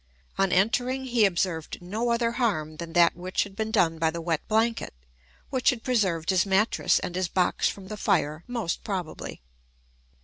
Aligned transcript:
On 0.39 0.51
entering, 0.51 1.05
he 1.05 1.25
observed 1.25 1.79
no 1.79 2.09
other 2.09 2.31
harm 2.31 2.77
than 2.77 2.93
that 2.93 3.15
which 3.15 3.43
had 3.43 3.55
been 3.55 3.69
done 3.69 3.99
by 3.99 4.09
the 4.09 4.19
wet 4.19 4.41
blanket, 4.47 4.95
which 5.51 5.69
had 5.69 5.83
preserved 5.83 6.31
his 6.31 6.43
mattress 6.43 6.97
and 6.97 7.13
his 7.15 7.27
box 7.27 7.69
from 7.69 7.87
the 7.87 7.97
fire, 7.97 8.43
most 8.47 8.83
probably. 8.83 9.43